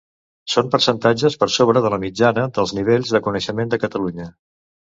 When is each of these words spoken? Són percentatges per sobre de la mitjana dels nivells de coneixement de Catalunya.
Són 0.53 0.71
percentatges 0.75 1.35
per 1.43 1.49
sobre 1.57 1.85
de 1.87 1.93
la 1.95 2.01
mitjana 2.05 2.47
dels 2.57 2.75
nivells 2.81 3.15
de 3.17 3.25
coneixement 3.29 3.75
de 3.75 3.81
Catalunya. 3.85 4.31